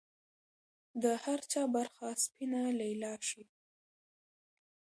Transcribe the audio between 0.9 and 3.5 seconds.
د هر چا برخه سپینه لیلا شي